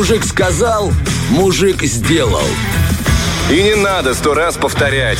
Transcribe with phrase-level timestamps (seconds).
[0.00, 0.94] Мужик сказал,
[1.28, 2.46] мужик сделал.
[3.50, 5.18] И не надо сто раз повторять.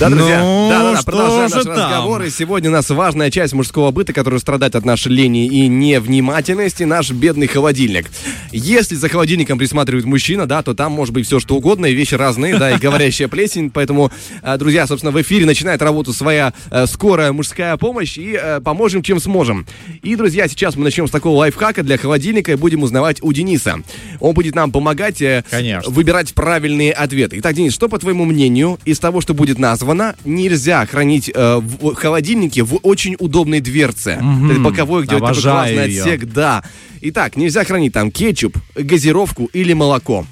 [0.00, 2.22] Да, друзья, Ну, да, да, да, продолжаем наш разговор.
[2.22, 6.84] И сегодня у нас важная часть мужского быта, которая страдает от нашей лени и невнимательности,
[6.84, 8.10] наш бедный холодильник.
[8.50, 12.14] Если за холодильником присматривает мужчина, да, то там может быть все что угодно, и вещи
[12.14, 13.68] разные, да, и говорящая плесень.
[13.68, 14.10] Поэтому,
[14.40, 19.02] э, друзья, собственно, в эфире начинает работу своя э, скорая мужская помощь, и э, поможем,
[19.02, 19.66] чем сможем.
[20.00, 23.82] И, друзья, сейчас мы начнем с такого лайфхака для холодильника и будем узнавать у Дениса.
[24.18, 25.92] Он будет нам помогать Конечно.
[25.92, 27.38] выбирать правильные ответы.
[27.40, 29.89] Итак, Денис, что, по твоему мнению, из того, что будет названо,
[30.24, 34.12] нельзя хранить э, в холодильнике в очень удобной дверце?
[34.50, 36.02] Это боковой, где Обожаю классный её.
[36.04, 36.62] отсек, да.
[37.02, 40.26] Итак, нельзя хранить там кетчуп, газировку или молоко.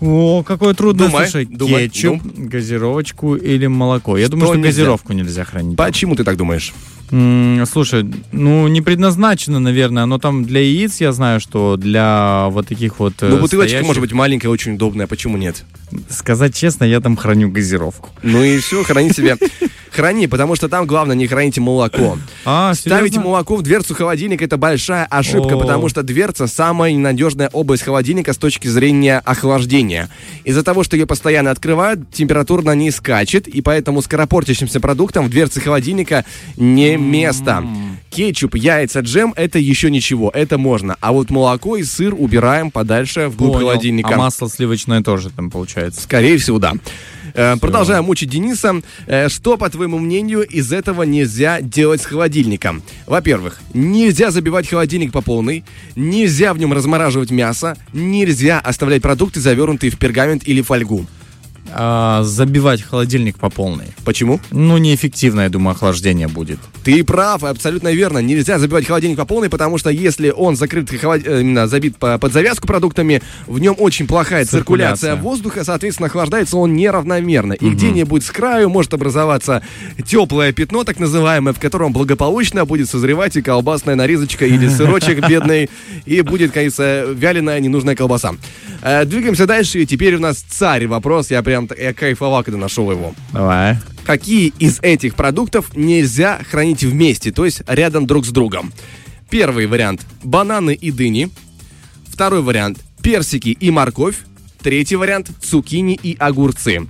[0.00, 1.44] О, какое трудное, Думай, слушай.
[1.44, 4.16] думай, Кетчуп, газировочку или молоко.
[4.16, 4.70] Я думаю, Что что нельзя?
[4.82, 5.76] газировку нельзя хранить.
[5.76, 6.72] Почему ты так думаешь?
[7.10, 12.98] Слушай, ну не предназначено, наверное, но там для яиц я знаю, что для вот таких
[13.00, 13.14] вот...
[13.22, 15.64] э, Ну, бутылочка стоящих- может быть маленькая, очень удобная, почему нет?
[16.10, 18.10] Сказать честно, я там храню газировку.
[18.22, 19.36] Ну и все, храни себе.
[19.98, 22.16] Храни, потому что там главное не храните молоко.
[22.44, 23.30] А, Ставить серьезно?
[23.30, 25.58] молоко в дверцу холодильника это большая ошибка, О.
[25.58, 30.08] потому что дверца самая ненадежная область холодильника с точки зрения охлаждения.
[30.44, 35.30] Из-за того, что ее постоянно открывают, температура на ней скачет, и поэтому скоропортящимся продуктам в
[35.30, 36.24] дверце холодильника
[36.56, 37.64] не место.
[38.10, 40.96] Кетчуп, яйца, джем это еще ничего, это можно.
[41.00, 43.66] А вот молоко и сыр убираем подальше вглубь Понял.
[43.68, 44.14] холодильника.
[44.14, 46.00] А масло сливочное тоже там получается.
[46.02, 46.72] Скорее всего, да.
[47.34, 48.80] Э, Продолжаем мучить Дениса.
[49.06, 52.82] Э, Что, по твоему мнению, из этого нельзя делать с холодильником?
[53.06, 55.64] Во-первых, нельзя забивать холодильник по полной,
[55.96, 61.06] нельзя в нем размораживать мясо, нельзя оставлять продукты, завернутые в пергамент или фольгу.
[61.72, 63.86] А, забивать холодильник по полной.
[64.04, 64.40] Почему?
[64.50, 66.58] Ну, неэффективно, я думаю, охлаждение будет.
[66.84, 68.18] Ты прав, абсолютно верно.
[68.18, 72.32] Нельзя забивать холодильник по полной, потому что если он закрыт, э, именно забит по- под
[72.32, 75.22] завязку продуктами, в нем очень плохая циркуляция, Циркуляция.
[75.22, 77.52] воздуха, соответственно, охлаждается он неравномерно.
[77.52, 79.62] И где-нибудь с краю может образоваться
[80.06, 85.68] теплое пятно, так называемое, в котором благополучно будет созревать и колбасная нарезочка или сырочек бедный,
[86.06, 88.34] и будет, конечно, вяленая ненужная колбаса.
[88.82, 91.30] Э, Двигаемся дальше, и теперь у нас царь вопрос.
[91.30, 93.78] Я прям я кайфовал, когда нашел его Давай.
[94.04, 98.72] какие из этих продуктов нельзя хранить вместе, то есть рядом друг с другом.
[99.30, 101.30] Первый вариант– бананы и дыни.
[102.06, 104.16] Второй вариант– персики и морковь.
[104.62, 106.86] Третий вариант– цукини и огурцы.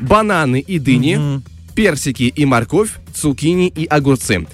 [0.00, 1.42] Бананы и дыни,
[1.74, 4.46] персики и морковь, цукини и огурцы.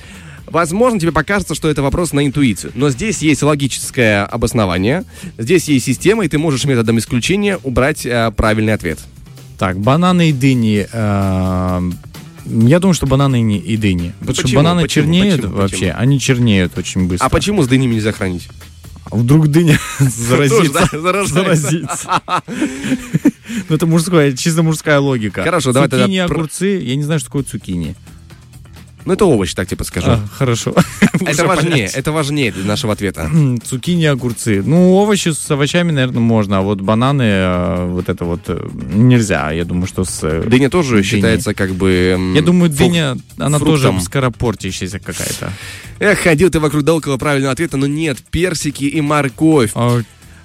[0.51, 5.05] Возможно, тебе покажется, что это вопрос на интуицию, но здесь есть логическое обоснование,
[5.37, 8.99] здесь есть система, и ты можешь методом исключения убрать э, правильный ответ.
[9.59, 10.87] Так, бананы и дыни.
[10.91, 11.91] э,
[12.47, 14.15] Я думаю, что бананы и не- и дыни.
[14.21, 14.59] Потому что почему?
[14.61, 15.05] бананы Почему?
[15.05, 15.55] чернеют Почему?
[15.57, 15.77] вообще.
[15.77, 15.93] Почему?
[15.99, 17.27] Они чернеют очень быстро.
[17.27, 18.49] А почему с дынями нельзя хранить?
[19.11, 20.89] А вдруг дыня заразится?
[21.27, 22.23] Заразится.
[23.69, 25.43] Ну, это мужская, чисто мужская логика.
[25.43, 26.81] Хорошо, давай тогда Цукини, огурцы.
[26.83, 27.95] Я не знаю, что такое цукини.
[29.09, 30.11] Ну, это овощ, так тебе подскажу.
[30.11, 30.75] А, хорошо.
[31.27, 33.31] это важнее, это важнее для нашего ответа.
[33.65, 34.63] Цукини, огурцы.
[34.63, 39.51] Ну, овощи с овощами, наверное, можно, а вот бананы, э, вот это вот э, нельзя.
[39.51, 40.21] Я думаю, что с...
[40.25, 41.05] э, Дыня тоже дыней.
[41.05, 42.33] считается как бы...
[42.35, 43.95] Я думаю, дыня, она фруктом.
[43.95, 45.55] тоже скоропортящаяся какая-то.
[46.01, 49.73] Эх, ходил ты вокруг да около правильного ответа, но нет, персики и морковь.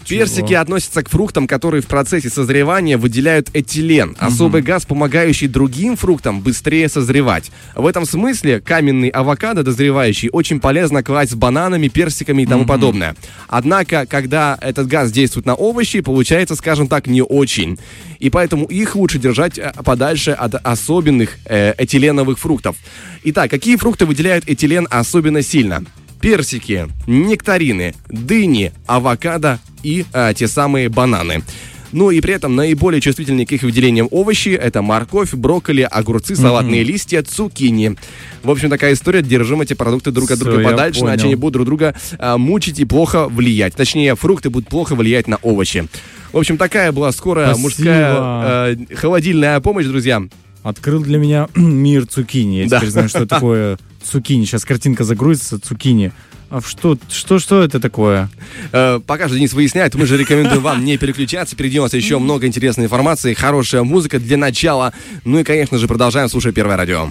[0.07, 0.61] Персики чего?
[0.61, 6.89] относятся к фруктам, которые в процессе созревания выделяют этилен, особый газ, помогающий другим фруктам быстрее
[6.89, 7.51] созревать.
[7.75, 13.15] В этом смысле каменный авокадо дозревающий очень полезно класть с бананами, персиками и тому подобное.
[13.47, 17.77] Однако, когда этот газ действует на овощи, получается, скажем так, не очень.
[18.19, 22.77] И поэтому их лучше держать э, подальше от особенных э, этиленовых фруктов.
[23.25, 25.83] Итак, какие фрукты выделяют этилен особенно сильно?
[26.23, 31.43] Персики, нектарины, дыни, авокадо и а, те самые бананы.
[31.91, 36.81] Ну и при этом наиболее чувствительные к их выделениям овощи– это морковь, брокколи, огурцы, салатные
[36.83, 37.97] листья, цукини.
[38.41, 39.21] В общем, такая история.
[39.21, 41.25] Держим эти продукты друг от Всё, друга подальше, иначе понял.
[41.25, 43.75] они будут друг друга а, мучить и плохо влиять.
[43.75, 45.87] Точнее, фрукты будут плохо влиять на овощи.
[46.31, 47.61] В общем, такая была скорая Спасибо.
[47.61, 50.23] мужская э, холодильная помощь, друзья.
[50.63, 52.57] Открыл для меня мир цукини.
[52.63, 52.77] Я Да.
[52.77, 54.45] теперь знаю, что такое цукини.
[54.45, 56.11] Сейчас картинка загрузится, цукини.
[56.49, 58.29] А что, что, что это такое?
[58.71, 61.55] Э, пока же Денис выясняет, мы же рекомендуем вам не переключаться.
[61.55, 64.93] Впереди у нас еще много интересной информации, хорошая музыка для начала.
[65.25, 67.09] Ну и, конечно же, продолжаем слушать Первое радио.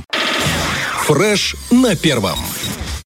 [1.07, 2.39] Фреш на первом.